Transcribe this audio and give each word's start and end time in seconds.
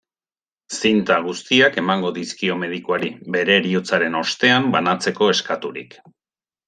Zinta 0.79 1.17
guztiak 1.25 1.77
emango 1.81 2.11
dizkio 2.15 2.57
medikuari, 2.63 3.11
bere 3.37 3.59
heriotzaren 3.59 4.21
ostean 4.23 4.67
banatzeko 4.77 5.29
eskaturik. 5.35 5.99